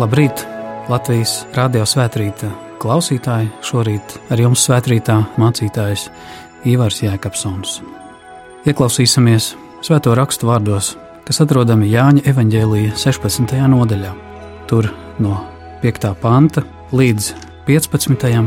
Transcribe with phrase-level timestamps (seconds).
[0.00, 0.46] Labrīt!
[0.88, 2.48] Latvijas Rādio Svētrīta
[2.80, 6.06] klausītāji šorīt ar jums svētrītā mācītājs
[6.70, 7.74] Ivars Jēkabsons.
[8.64, 9.50] Ieklausīsimies
[9.84, 10.94] svēto rakstu vārdos,
[11.26, 13.52] kas atrodami Jāņa evaņģēlīja 16.
[13.74, 14.14] nodaļā.
[14.70, 14.88] Tur
[15.20, 15.34] no
[15.82, 16.08] 5.
[16.22, 16.64] panta
[16.96, 17.28] līdz
[17.68, 18.40] 15.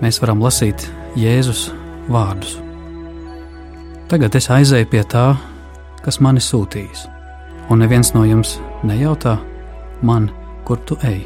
[0.00, 0.86] mēs varam lasīt
[1.20, 1.66] Jēzus
[2.08, 2.56] vārdus.
[4.08, 5.26] Tagad es aizēju pie tā,
[6.00, 7.04] kas mani sūtījis,
[7.68, 8.56] un neviens no jums
[8.88, 9.36] nejautā
[10.00, 10.30] man,
[10.66, 11.22] kur tu ej.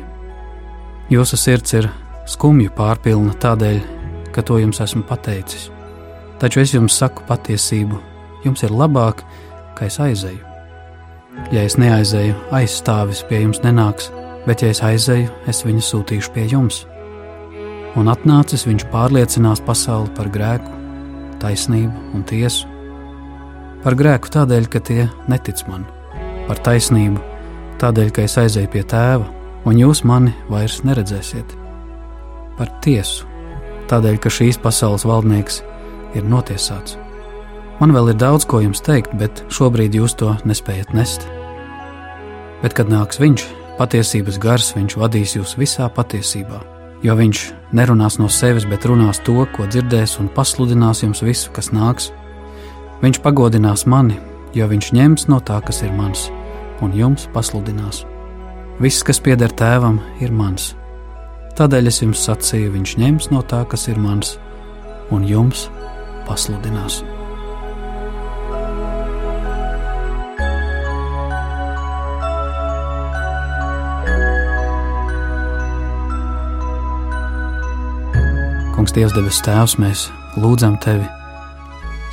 [1.11, 1.89] Jūsu sirds ir
[2.29, 3.81] skumju pārpilna tādēļ,
[4.35, 5.71] ka to jums esmu pateicis.
[6.41, 7.99] Taču es jums saku patiesību,
[8.45, 9.25] jums ir labāk,
[9.77, 10.45] ka es aizēju.
[11.55, 14.11] Ja es neaizēju, aizstāvis pie jums nenāks,
[14.47, 16.85] bet ja es aizēju, es viņu sūtīšu pie jums.
[17.99, 20.77] Un atnācis viņš pārliecinās pasauli par grēku,
[21.43, 22.69] taisnību un tiesu.
[23.83, 25.89] Par grēku tādēļ, ka tie netic man,
[26.47, 27.30] par taisnību
[27.81, 29.27] tādēļ, ka es aizēju pie tēva,
[29.69, 31.55] un jūs mani vairs neredzēsiet.
[32.59, 33.29] Par tiesu,
[33.91, 35.61] tādēļ, ka šīs pasaules valdnieks
[36.19, 36.99] ir notiesāts.
[37.81, 41.25] Man vēl ir daudz ko jums teikt, bet šobrīd jūs to nespējat nest.
[42.61, 43.47] Bet, kad nāks viņš,
[43.79, 46.61] patiesības gars, viņš vadīs jūs visā patiesībā,
[47.01, 51.73] jo viņš nerunās no sevis, bet runās to, ko dzirdēs, un pasludinās jums visu, kas
[51.73, 52.11] nāks.
[53.01, 54.21] Viņš pagodinās mani,
[54.53, 56.29] jo viņš ņems no tā, kas ir mans
[56.85, 58.05] un jums pasludinās.
[58.81, 60.73] Viss, kas pieder tēvam, ir mans.
[61.59, 64.39] Tādēļ es jums sacīju, viņš ņems no tā, kas ir mans,
[65.13, 65.67] un jums
[66.29, 67.03] pasludinās.
[78.81, 80.07] Kungs, Dievs, debes Tēvs, mēs
[80.41, 81.05] lūdzam Tevi,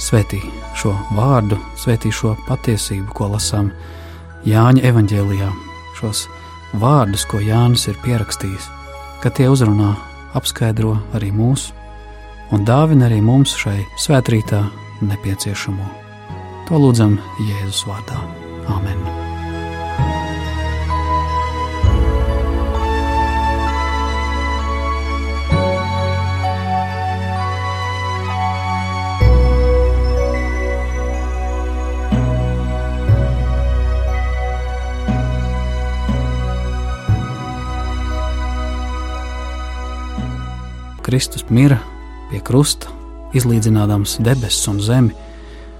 [0.04, 0.42] svētī
[0.76, 3.72] šo vārdu, svētī šo patiesību, ko lasām
[4.46, 5.50] Jāņa evanģēlijā
[5.98, 6.28] šos
[6.78, 8.70] vārdus, ko Jānis ir pierakstījis,
[9.24, 9.96] ka tie uzrunā,
[10.38, 11.74] apskaidro arī mūsu
[12.52, 14.64] un dāvina arī mums šai svētrītā
[15.04, 15.94] nepieciešamo.
[16.68, 18.20] To lūdzam Jēzus vārdā.
[18.68, 19.27] Āmen!
[41.08, 41.78] Kristus mira
[42.28, 42.92] pie krusta,
[43.32, 45.14] izlīdzinādams debesis un zemi,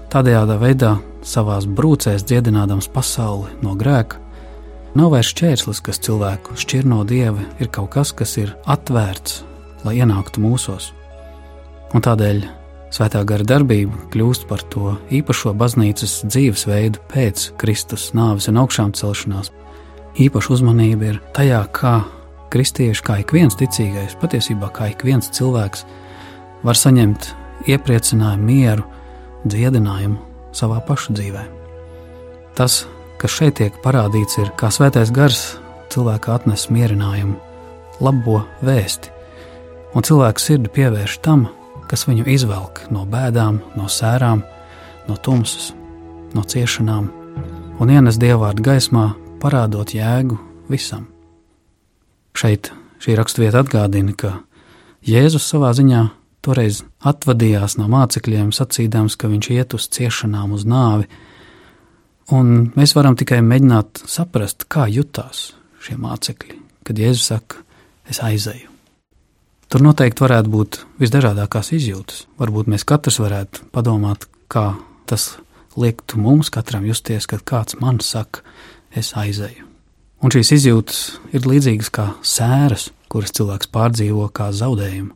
[0.08, 4.22] tādējādā veidā savā brūcēs dziedinādams pasauli no grēka.
[4.96, 9.42] Nav vairs šķērslis, kas cilvēku šķir no dieva, ir kaut kas, kas ir atvērts,
[9.84, 10.94] lai ienāktu mūsos.
[11.92, 12.46] Un tādēļ
[12.96, 19.52] svētā gara darbība kļūst par to īpašo baznīcas dzīvesveidu pēc Kristus nāves un augšām celšanās.
[20.18, 21.98] Īpaša uzmanība ir tajā, kā
[22.52, 25.84] kristieši, kā ik viens ticīgais, patiesībā kā ik viens cilvēks,
[26.66, 27.30] var saņemt
[27.68, 28.86] iepriecinājumu, mieru,
[29.48, 30.18] dziedinājumu
[30.56, 31.44] savā pašu dzīvē.
[32.58, 32.82] Tas,
[33.20, 35.58] kas šeit tiek parādīts, ir kā svētais gars
[35.92, 37.36] cilvēka atnes mierinājumu,
[38.02, 39.12] labo vēsti,
[39.94, 41.46] un cilvēku sirdi pievērš tam,
[41.88, 44.42] kas viņu izvelk no bēdām, no sērām,
[45.08, 45.72] no tumsas,
[46.34, 47.12] no ciešanām,
[47.78, 50.38] un ienes dievvvārdu gaismā, parādot jēgu
[50.68, 51.06] visam.
[52.38, 52.70] Šeit
[53.02, 54.36] šī raksturvieta atgādina, ka
[55.06, 56.04] Jēzus savā ziņā
[56.44, 61.08] toreiz atvadījās no mācekļiem, sacīdams, ka viņš iet uz ciešanām, uz nāvi.
[62.34, 65.48] Un mēs varam tikai mēģināt saprast, kā jutās
[65.82, 67.62] šie mācekļi, kad Jēzus saka,
[68.08, 68.70] es aizēju.
[69.68, 72.24] Tur noteikti varētu būt visdažādākās izjūtas.
[72.40, 74.70] Varbūt mēs katrs varētu padomāt, kā
[75.10, 75.34] tas
[75.76, 78.46] liektu mums katram justies, kad kāds man saka,
[78.96, 79.67] es aizēju.
[80.18, 85.12] Un šīs izjūtas ir līdzīgas kā sēras, kuras cilvēks pārdzīvo kā zaudējumu.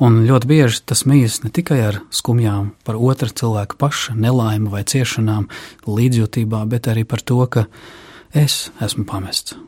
[0.00, 4.84] Un ļoti bieži tas mijas ne tikai ar skumjām par otra cilvēka paša nelaimi vai
[4.88, 5.48] ciešanām,
[5.84, 7.66] līdzjūtībā, bet arī par to, ka
[8.32, 9.58] es esmu pamests.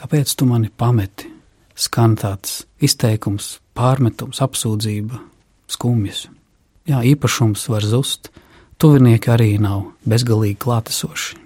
[0.00, 1.30] Kāpēc tu mani pameti?
[1.76, 5.22] Skan tāds izteikums, pārmetums, apsūdzība,
[5.70, 6.26] skumjas.
[6.88, 8.32] Jā, īpašums var zust,
[8.80, 11.40] tuvinieki arī nav bezgalīgi klātesoši,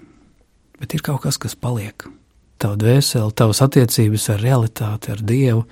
[0.81, 2.09] bet ir kaut kas, kas paliek
[2.59, 5.65] tavu dvēseli, tavas attiecības ar realitāti, ar Dievu,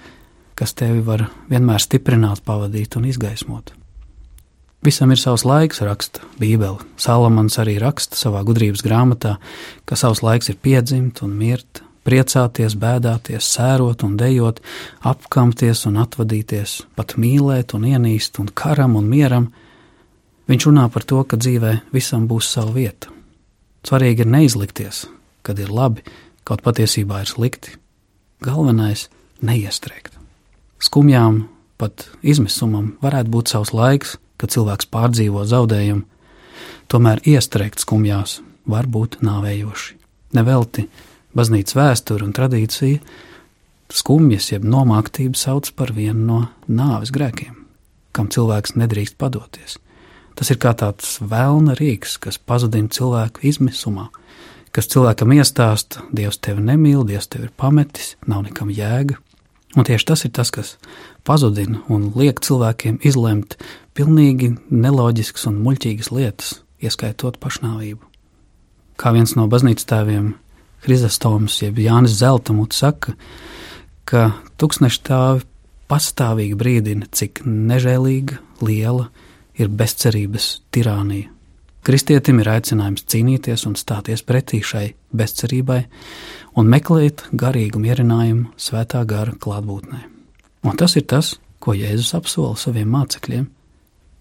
[0.58, 3.72] kas tevi var vienmēr stiprināt, pavadīt un izgaismot.
[4.82, 6.82] Visam ir savs laiks, raksta Bībele.
[6.98, 9.36] Salamans arī raksta savā gudrības grāmatā,
[9.86, 14.58] ka savs laiks ir piedzimt un mirt, priecāties, bēdāties, sērot un dejot,
[15.06, 19.52] apkamties un atvadīties, pat mīlēt un ienīst un karam un mieram.
[20.50, 23.14] Viņš runā par to, ka dzīvē visam būs sava vieta.
[23.86, 25.04] Svarīgi ir neizlikties,
[25.46, 26.02] kad ir labi,
[26.44, 27.76] kaut patiesībā ir slikti,
[28.42, 29.08] galvenais-
[29.48, 30.18] neiestrēgt.
[30.80, 31.48] Skumjām,
[31.78, 36.02] pat izmisumam varētu būt savs laiks, kad cilvēks pārdzīvo zaudējumu,
[36.88, 39.94] tomēr iestrēgt skumjās var būt nāvējoši.
[40.34, 40.88] Nevelti
[41.36, 43.00] baznīcas vēsture un tradīcija
[43.92, 47.54] skumjas, jeb nomāktību sauc par vienu no nāves grēkiem,
[48.12, 49.78] kam cilvēks nedrīkst padoties.
[50.34, 54.08] Tas ir kā tāds vēlna rīks, kas pazudina cilvēku izmisumā,
[54.72, 59.18] kas cilvēkam iestāsta, Dievs tevi nemīl, Dievs tevi ir pametis, nav nekam jēga.
[59.72, 60.74] Un tieši tas ir tas, kas
[61.24, 63.56] pazudina un liek cilvēkiem izlemt
[63.96, 66.54] pilnīgi neloģiskas un muļķīgas lietas,
[66.84, 68.04] ieskaitot pašnāvību.
[69.00, 70.34] Kā viens no baznīcas tēviem,
[70.84, 73.14] Hristostoms, jeb Jānis Zeltamuts, saka,
[74.04, 75.46] ka tūkstneša tāvi
[75.88, 79.08] pastāvīgi brīdina, cik nežēlīga, liela
[79.58, 81.30] ir bezcerības tirānija.
[81.82, 85.80] Kristietim ir aicinājums cīnīties un stāties pretī šai bezcerībai
[86.60, 89.98] un meklēt garīgu mierinājumu svētā gara klātbūtnē.
[90.62, 93.48] Un tas ir tas, ko Jēzus apsola saviem mācekļiem.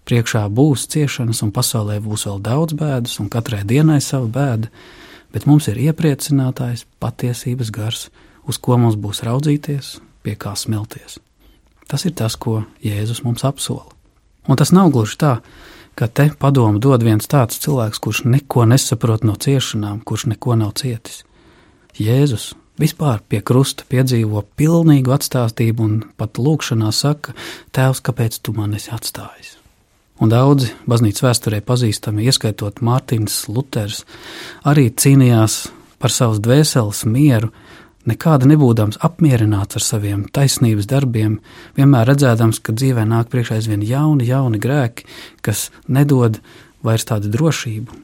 [0.10, 4.72] Priekšā būs ciešanas, un pasaulē būs vēl daudz bēdas, un katrai dienai sava bēda,
[5.30, 8.08] bet mums ir iepriecinātājs, patiesības gars,
[8.50, 11.20] uz ko mums būs raudzīties, pie kā smelties.
[11.86, 13.86] Tas ir tas, ko Jēzus mums apsola.
[14.50, 19.26] Un tas nav gluži tā, ka te padomu dod viens tāds cilvēks, kurš neko nesaprot
[19.28, 21.24] no ciešanām, kurš neko nav cietis.
[22.00, 27.36] Jēzus vispār pie krusta piedzīvo pilnīgu atstāstību un pat lūkšanā saka:
[27.76, 29.58] Tēvs, kāpēc tu man esi atstājis?
[30.22, 34.04] Un daudzi baznīcas vēsturē pazīstami, ieskaitot Mārtiņš Luters,
[34.70, 35.64] arī cīnījās
[36.02, 37.50] par savas dvēseles mieru,
[38.10, 41.40] nekāda nebūdams apmierināts ar saviem taisnības darbiem,
[41.78, 45.08] vienmēr redzēdams, ka dzīvē nāk priekšā aizvien jauni, jauni grēki,
[45.46, 46.40] kas nedod
[46.86, 47.98] vairs tādu drošību.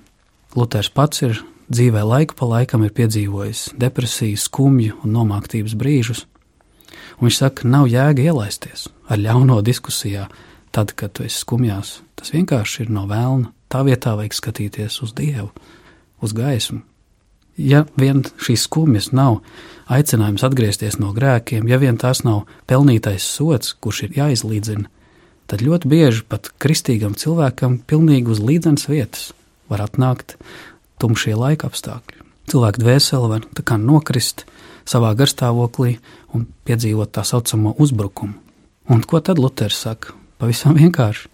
[0.58, 1.42] Luters pats ir
[1.74, 6.26] dzīvē laiku pa laikam piedzīvojis depresiju, skumju un nomāktības brīžus,
[7.18, 10.28] un viņš saka, nav jēga ielaisties ar ļauno diskusijā,
[10.72, 12.02] tad, kad tu esi skumjās.
[12.18, 13.52] Tas vienkārši ir no vēlna.
[13.68, 15.50] Tā vietā vajag skatīties uz Dievu,
[16.24, 16.84] uz gaismu.
[17.58, 19.40] Ja vien šīs skumjas nav
[19.90, 24.86] aicinājums atgriezties no grēkiem, ja vien tās nav pelnītais sots, kurš ir jāizlīdzina,
[25.50, 29.32] tad ļoti bieži pat kristīgam cilvēkam pilnīgi uz līdzenas vietas
[29.72, 30.38] var atnākt
[31.02, 32.24] tumšie laika apstākļi.
[32.48, 34.46] Cilvēka dvēsele var tā kā nokrist
[34.88, 35.98] savā garstāvoklī
[36.36, 38.38] un piedzīvot tā saucamo uzbrukumu.
[38.88, 40.14] Un ko tad Luters saka?
[40.40, 41.28] Pavisam vienkārši.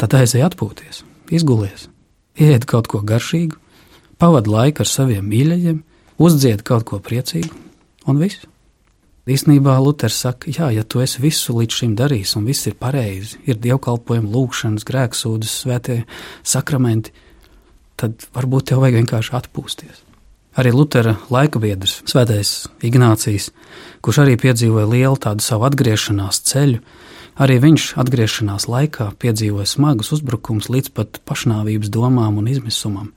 [0.00, 1.86] Tad aizej atpūties, izgulies,
[2.40, 3.60] ieiet kaut ko garšīgu,
[4.22, 5.82] pavadi laiku ar saviem mīļajiem,
[6.22, 7.50] uzdzied kaut ko priecīgu
[8.06, 8.44] un viss.
[9.22, 13.38] Īsnībā Luters saka, jā, ja tu esi visu līdz šim darījis, un viss ir pareizi,
[13.46, 15.96] ir dievkalpojumi, lūgšanas, grēksūdzes, svētie
[16.46, 17.14] sakramenti,
[17.98, 20.02] tad varbūt tev vajag vienkārši atpūsties.
[20.58, 23.48] Arī Lutera laika biedrs, Svētais Ignācijas,
[24.04, 26.82] kurš arī piedzīvoja lielu tādu savu atgriešanās ceļu,
[27.42, 33.10] arī viņš atgriešanās laikā piedzīvoja smagus uzbrukumus līdz pat pašnāvības domām un izmisumam.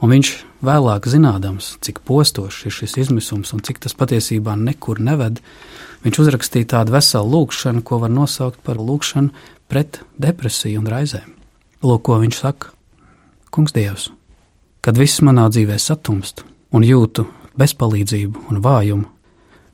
[0.00, 0.28] Un viņš
[0.64, 5.42] vēlāk, zinādams, cik postošs ir šis izmisums un cik tas patiesībā nekur neved,
[6.06, 9.28] viņš uzrakstīja tādu veselu lūkšanu, ko var nosaukt par lūkšanu
[9.68, 11.34] pret depresiju un raizēm.
[11.84, 12.72] Lūk, ko viņš saka:
[13.52, 14.08] Kungs, Dievs,
[14.80, 17.26] kad viss manā dzīvē satumst un jūtu
[17.60, 19.08] bezpalīdzību un vājumu,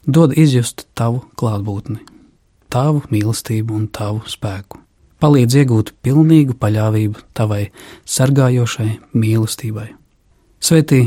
[0.07, 2.01] dod izjust tavu klātbūtni,
[2.73, 4.83] tavu mīlestību un tavu spēku.
[5.23, 7.69] Palīdz iegūt pilnīgu paļāvību tavai
[8.05, 9.87] sargājošai mīlestībai.
[10.67, 11.05] Svētī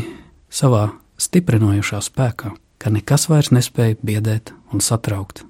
[0.48, 0.86] savā
[1.20, 5.42] stiprinojošā spēkā, ka nekas vairs nespēja biedēt un satraukt.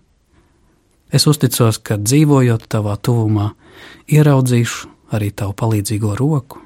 [1.14, 3.52] Es uzticos, ka dzīvojot tavā tuvumā,
[4.10, 6.64] ieraudzīšu arī tavu palīdzīgo roku,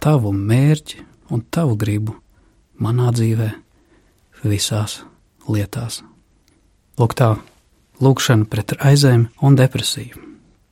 [0.00, 1.04] tavu mērķi
[1.36, 2.16] un tavu gribu
[2.80, 3.50] manā dzīvē,
[4.48, 5.02] visās
[5.52, 6.00] lietās.
[6.96, 7.34] Lūk, tā
[8.00, 10.16] lūkšana pret aizēm un depresiju.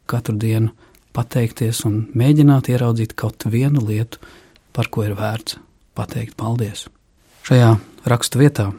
[0.08, 0.72] Katru dienu
[1.12, 4.24] pateikties un mēģināt ieraudzīt kaut vienu lietu,
[4.72, 5.67] par ko ir vērts
[5.98, 6.86] pateikt paldies.
[7.48, 7.74] Šajā
[8.08, 8.70] rakstu vietā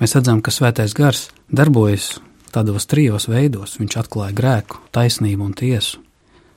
[0.00, 2.16] mēs redzam, ka svētais gars darbojas
[2.54, 3.76] tādos trijos veidos.
[3.80, 6.02] Viņš atklāja grēku, taisnību un tiesu.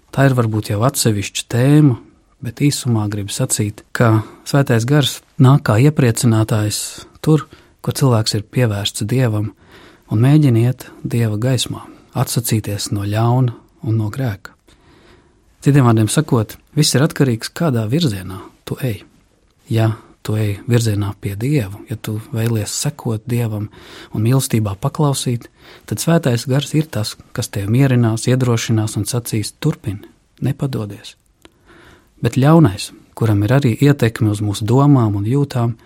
[0.09, 1.99] Tā ir varbūt jau atsevišķa tēma,
[2.43, 7.45] bet īsumā gribu sacīt, ka svētais gars nāk kā iepriecinātājs tur,
[7.83, 9.51] kur cilvēks ir pievērsts dievam
[10.09, 11.83] un mēģina iet dieva gaismā,
[12.17, 13.53] atsacīties no ļauna
[13.85, 14.55] un no grēka.
[15.59, 19.03] Citiem vārdiem sakot, viss ir atkarīgs no kādā virzienā tu ej.
[19.69, 19.91] Ja
[20.23, 23.69] tu ej virzienā pie Dieva, ja tu vēlies sekot Dievam
[24.13, 25.49] un mīlestībā paklausīt,
[25.89, 30.03] tad svētais gars ir tas, kas tevi mierinās, iedrošinās un sacīs: turpini,
[30.41, 31.15] nepadodies.
[32.19, 35.77] Bet ļaunais, kuram ir arī ietekme uz mūsu domām un jūtām,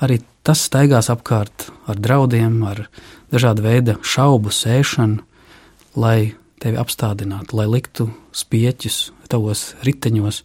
[0.00, 2.86] arī Tas staigās apkārt ar draudiem, ar
[3.32, 5.20] dažādu veidu šaubu sēšanu,
[6.00, 6.32] lai
[6.62, 10.40] tevi apstādinātu, lai liktu spieķus tavos riteņos,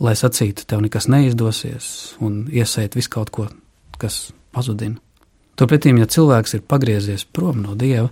[0.00, 1.90] lai sacītu, tev nekas neizdosies
[2.24, 3.46] un iesēt visu kaut ko,
[4.00, 4.98] kas pazudina.
[5.60, 8.08] Turpretī, ja cilvēks ir pagriezies prom no dieva,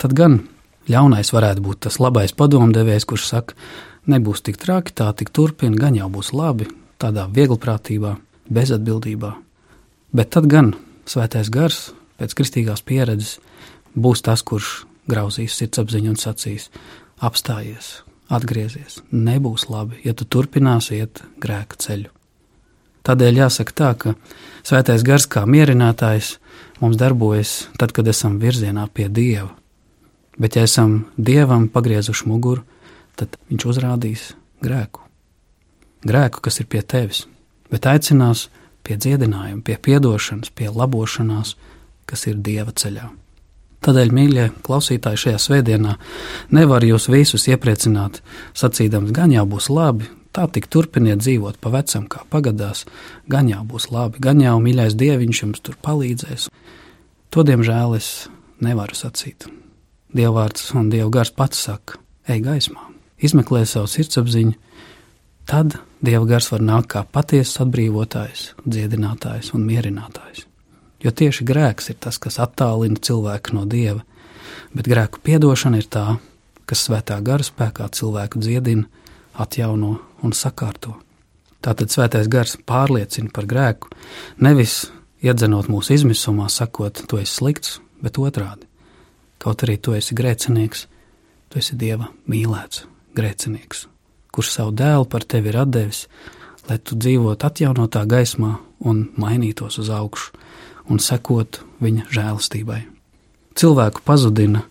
[0.00, 0.40] tad gan
[0.88, 3.58] ļaunais varētu būt tas labais padomdevējs, kurš saka,
[4.08, 8.16] nebūs tik traki, tā tik turpina, gan jau būs labi, tādā vieglprātībā,
[8.50, 9.34] bezatbildībā.
[10.16, 10.72] Bet tad gan
[11.08, 13.38] svētais gars pēc kristīgās pieredzes
[13.94, 16.70] būs tas, kurš grauzīs sirdsapziņu un sacīs:
[17.20, 18.00] apstājies,
[18.30, 22.10] atgriezies, nebūs labi, ja tu turpināsi iet grēka ceļu.
[23.06, 24.14] Tādēļ jāsaka tā, ka
[24.66, 26.34] svētais gars kā mierinātājs
[26.82, 29.50] mums darbojas tad, kad esam virzienā pie Dieva.
[30.40, 32.64] Bet, ja esam Dievam pagriezuši muguru,
[33.16, 34.30] tad Viņš uzrādīs
[34.64, 35.02] grēku.
[36.06, 37.26] Grēku, kas ir pie tevis,
[37.72, 38.46] bet aicinās
[38.86, 41.56] pie dziedinājuma, pie atdošanas, pie labošanās,
[42.08, 43.10] kas ir Dieva ceļā.
[43.80, 45.94] Tādēļ, mīļie klausītāji, šajā svētdienā
[46.52, 48.20] nevar jūs visus iepriecināt,
[48.52, 52.84] sacīdams, gan jau būs labi, tā tik turpiniet dzīvot pa vecam, kā pagadās,
[53.30, 56.50] gan jau būs labi, gan jau mīļais dieviņš jums tur palīdzēs.
[57.32, 58.28] To, diemžēl, es
[58.60, 59.48] nevaru sacīt.
[60.12, 61.96] Dievvvārds un Dieva gars pats saka,
[62.28, 62.84] ej gaismā,
[63.22, 64.56] izmeklē savu sirdsapziņu,
[65.48, 70.49] tad Dieva gars var nākt kā patiesas atbrīvotājs, dziedinātājs un mierinātājs.
[71.00, 74.02] Jo tieši grēks ir tas, kas attālina cilvēku no dieva,
[74.76, 76.18] bet grēku piedošana ir tā,
[76.68, 78.84] kas svētā gara spēkā cilvēku dziedina,
[79.40, 80.98] atjauno un sakārto.
[81.64, 83.88] Tātad svētais gars pārliecina par grēku,
[84.40, 84.90] nevis
[85.24, 88.68] iedzenot mūsu izmisumā, sakot, tu esi slikts, bet otrādi.
[89.40, 90.86] Kaut arī tu esi grēcinieks,
[91.48, 92.84] tu esi dieva mīlēts
[93.16, 93.86] grēcinieks,
[94.32, 96.04] kurš savu dēlu par tevi ir devis,
[96.68, 98.54] lai tu dzīvotu atjaunotā gaismā
[98.84, 100.36] un mainītos uz augšu
[100.88, 102.80] un sekot viņa žēlastībai.
[103.58, 104.62] Cilvēku pazudina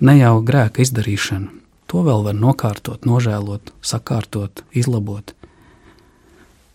[0.00, 1.50] ne jau grēka izdarīšana,
[1.86, 5.34] to vēl var nokārtot, nožēlot, sakārtot, izlabot.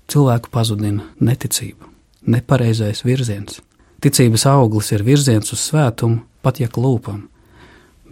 [0.07, 1.89] Cilvēku pazudina neticība,
[2.23, 3.59] nepareizais virziens.
[3.99, 7.25] Ticības auglis ir virziens uz svētumu, pat ja klūpam,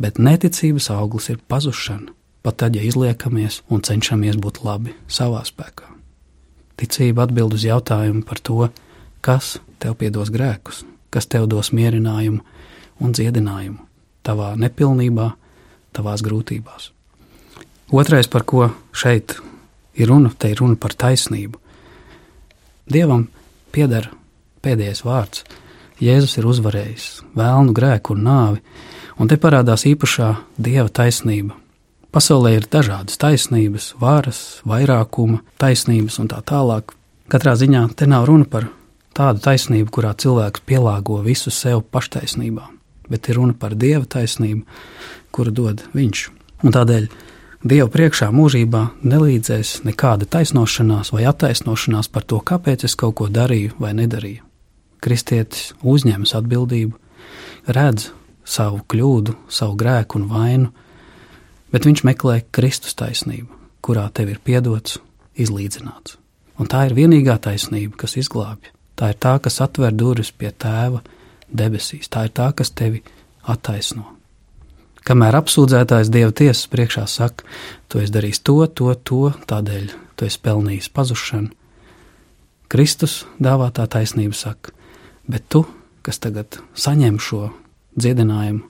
[0.01, 2.11] bet neticības auglis ir pazušana,
[2.43, 5.87] pat tad, ja izliekamies un cenšamies būt labi savā spēkā.
[6.75, 8.67] Ticība atbild uz jautājumu par to,
[9.25, 12.43] kas tev piedos grēkus, kas tev dos mierinājumu
[13.01, 13.81] un dziedinājumu
[14.25, 15.31] tavā nepilnībā,
[15.95, 16.91] tavās grūtībās.
[17.93, 19.37] Otrais, par ko šeit
[19.93, 21.59] ir runa, te ir runa par taisnību.
[22.89, 23.27] Dievam
[23.73, 24.09] pieder
[24.65, 25.43] pēdējais vārds.
[26.01, 27.05] Jēzus ir uzvarējis
[27.37, 28.63] vēlnu, grēku un nāvi,
[29.21, 31.55] un te parādās īpašā dieva taisnība.
[32.11, 36.93] Pasaulē ir dažādas taisnības, varas, vairākuma, taisnības un tā tālāk.
[37.31, 38.67] Katrā ziņā te nav runa par
[39.15, 42.67] tādu taisnību, kurā cilvēks pielāgo visu sev paštaisnībā,
[43.09, 44.65] bet ir runa par dieva taisnību,
[45.35, 46.27] kuru dod viņš.
[46.65, 47.09] Un tādēļ
[47.65, 48.79] Dieva priekšā mūžībā
[49.09, 54.43] nelīdzēs nekāda taisnošanās vai attaisnošanās par to, kāpēc es kaut ko darīju vai nedarīju.
[55.01, 56.93] Kristietis uzņemas atbildību,
[57.65, 58.11] redz
[58.45, 60.69] savu kļūdu, savu grēku un vainu,
[61.73, 63.49] bet viņš meklē Kristus taisnību,
[63.81, 64.99] kurā tev ir piedots,
[65.33, 66.19] izlīdzināts.
[66.61, 68.74] Un tā ir vienīgā taisnība, kas izglābj.
[68.95, 71.01] Tā ir tā, kas atver durvis pie tēva
[71.51, 72.07] debesīs.
[72.11, 73.03] Tā ir tā, kas tevi
[73.43, 74.07] attaisno.
[75.05, 77.45] Kamēr apsūdzētājs Dieva tiesas priekšā saka,
[77.87, 81.51] tu esi darījis to, to, to, tādēļ tu esi pelnījis pazušanu,
[82.71, 84.73] Kristus dāvātā taisnība saka,
[85.29, 85.61] bet tu,
[86.01, 87.51] kas tagad saņem šo
[87.93, 88.63] dziedinājumu,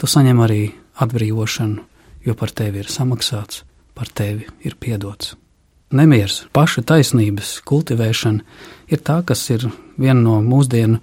[0.00, 0.62] tu saņem arī
[1.00, 1.84] atbrīvošanu,
[2.26, 3.62] jo par tevi ir samaksāts,
[3.94, 5.36] par tevi ir piedots.
[5.90, 8.44] Nemieris, paša taisnības kultivēšana
[8.94, 9.64] ir tā, kas ir
[9.98, 11.00] viena no mūsdienu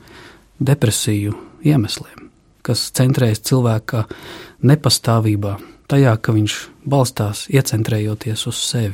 [0.64, 1.34] depresiju
[1.68, 2.30] iemesliem,
[2.64, 4.06] kas centrējas cilvēka
[4.64, 5.58] nepastāvībā,
[5.92, 6.56] tajā, ka viņš
[6.88, 8.94] balstās iecentrējoties uz sevi,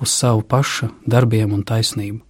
[0.00, 2.22] uz savu paša darbiem un taisnību.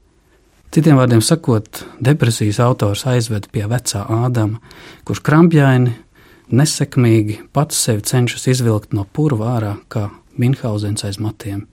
[0.75, 4.59] Citiem vārdiem sakot, depresijas autors aizved pie vecā Ādama,
[5.07, 5.95] kurš krampjaini,
[6.51, 11.69] nesekmīgi pats sevi cenšas izvilkt no purva ārā, kā Minhausens aiz matiem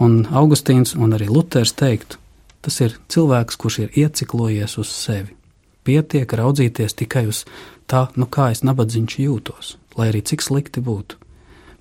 [0.00, 2.18] Un Augustīns un arī Luters teiktu,
[2.62, 5.34] tas ir cilvēks, kurš ir ieciklojies uz sevi.
[5.82, 7.42] Pietiek raudzīties tikai uz
[7.90, 11.18] tā, nu kā es nabadzīgs jūtos, lai arī cik slikti būtu,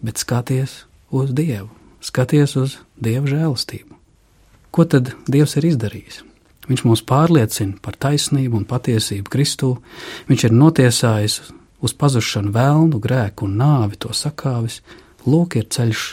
[0.02, 1.70] bet skaties uz Dievu,
[2.02, 3.96] skaties uz Dieva žēlastību.
[4.72, 6.22] Ko tad Dievs ir izdarījis?
[6.70, 9.76] Viņš mūs pārliecina par taisnību un patiesību Kristū,
[10.30, 11.40] viņš ir notiesājis
[11.82, 14.80] uz pazušanu vēlnu, grēku un nāvi to sakāvis,
[15.26, 16.06] lūk ir ceļš,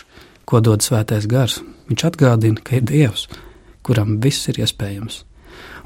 [0.49, 3.27] ko dod svētais gars, Viņš atgādina, ka ir Dievs,
[3.87, 5.23] kuram viss ir iespējams.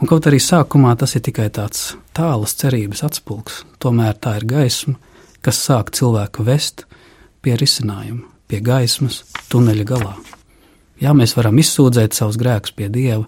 [0.02, 4.96] Un kaut arī sākumā tas ir tikai tāds tālas cerības atspulgs, tomēr tā ir gaisma,
[5.42, 6.84] kas sāk cilvēku vest
[7.42, 10.14] pie risinājuma, pie gaismas, tuneļa galā.
[11.02, 13.24] Jā, mēs varam izsūdzēt savus grēkus pie Dieva,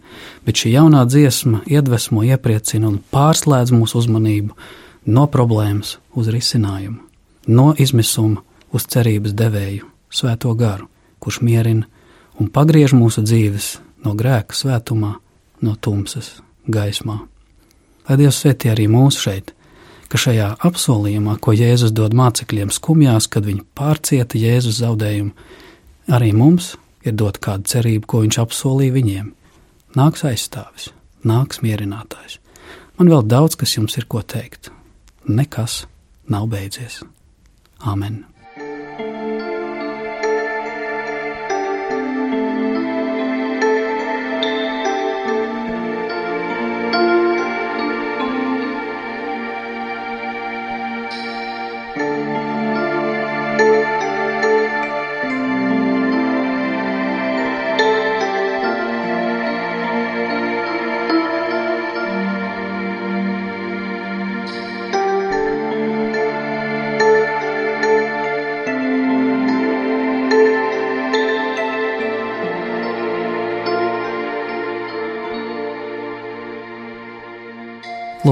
[0.47, 4.55] bet šī jaunā dziesma iedvesmo, iepriecina un pārslēdz mūsu uzmanību
[5.11, 7.01] no problēmas uz risinājumu,
[7.51, 10.87] no izmisuma uz cerības devēju, svēto garu,
[11.19, 11.89] kurš mierina
[12.41, 15.15] un pagriež mūsu dzīves no grēka svētumā,
[15.65, 17.21] no tumsas gaismā.
[18.09, 19.55] Lai Dievs svētī arī mūs šeit,
[20.13, 25.33] ka šajā apsolījumā, ko Jēzus dod mācekļiem skumjās, kad viņi pārcieta Jēzus zaudējumu,
[26.13, 26.75] arī mums
[27.05, 29.33] ir dot kādu cerību, ko viņš apsolīja viņiem.
[29.97, 30.91] Nāks aizstāvis,
[31.25, 32.39] nāks mierinātājs.
[32.99, 34.71] Man vēl daudz, kas jums ir ko teikt.
[35.27, 35.85] Nekas
[36.31, 37.01] nav beidzies.
[37.81, 38.34] Āmen!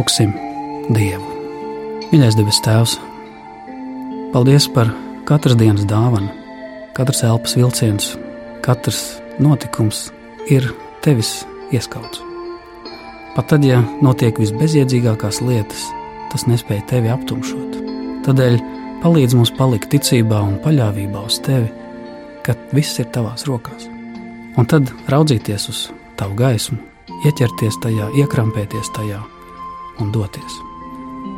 [0.03, 0.33] Lūksim
[0.91, 1.29] Dievu.
[2.11, 2.97] Mīļais debes Tēvs,
[4.33, 4.89] paldies par
[5.29, 6.27] katras dienas dāvanu.
[6.97, 8.09] Katrs elpas vilciens,
[8.67, 8.99] katrs
[9.39, 10.09] notikums
[10.51, 10.65] ir
[11.05, 12.19] tevis ieskauts.
[13.37, 15.85] Pat tad, ja notiek visbezjēdzīgākās lietas,
[16.33, 17.77] tas nespēja tevi aptumšot.
[18.27, 18.59] Tādēļ
[19.05, 21.71] palīdz mums palikt ticībā un paļāvībā uz tevi,
[22.43, 23.87] ka viss ir tavās rokās.
[24.59, 25.85] Un tad raudzīties uz
[26.19, 26.81] tavu gaismu,
[27.23, 29.21] ieķerties tajā, iekrampēties tajā
[30.01, 30.61] un doties.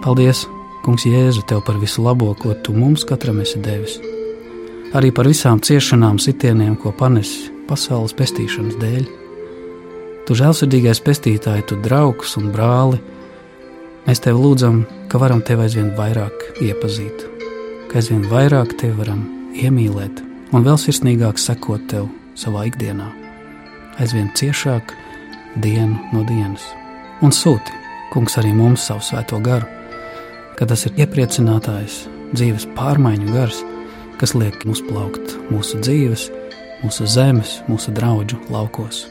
[0.05, 0.45] Paldies,
[0.85, 3.97] Kungs, Jēzu, tev par visu labo, ko tu mums katram esi devis.
[4.95, 9.07] Arī par visām ciešanām, sitieniem, ko panesi pasaules pestīšanas dēļ.
[10.29, 13.01] Tu žēlsirdīgais pestītāji, tu draugs un brāli.
[14.05, 17.25] Mēs tev lūdzam, ka varam tevi aizvien vairāk iepazīt,
[17.89, 19.25] ka aizvien vairāk tevi varam
[19.57, 20.21] iemīlēt
[20.53, 23.09] un vēl sirsnīgāk sekot tev savā ikdienā,
[24.03, 24.93] aizvien ciešāk
[25.65, 26.69] dienu no dienas
[27.25, 27.84] un sūti
[28.15, 29.67] Kungs arī mums savu svēto garu,
[30.55, 33.59] ka tas ir iepriecinātājs, dzīves pārmaiņu gars,
[34.23, 36.29] kas liek mums plaukt mūsu dzīves,
[36.85, 39.09] mūsu zemes, mūsu draugu laukos.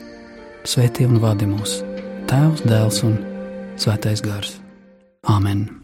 [0.63, 1.81] Svētī un vadi mūs
[2.31, 3.19] Tēvs, Dēls un
[3.75, 4.55] Svētais Gars.
[5.27, 5.82] Āmen!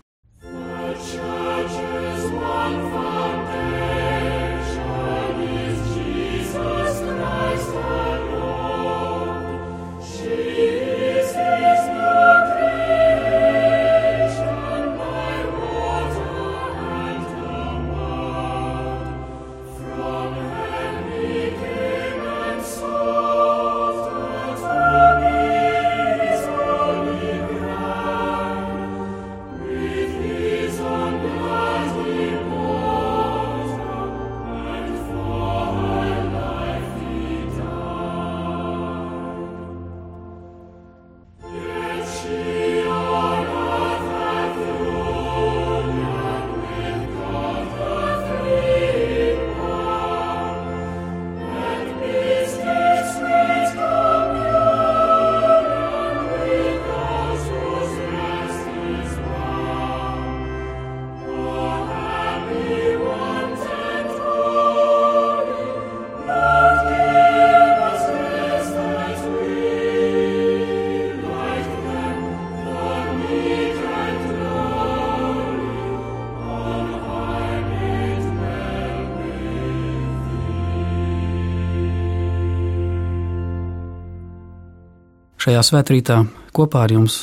[85.49, 86.15] Šajā svētkrītā
[86.53, 87.15] kopā ar jums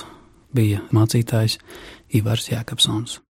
[0.51, 1.61] bija mācītājs
[2.19, 3.21] Ivars Jēkabsons.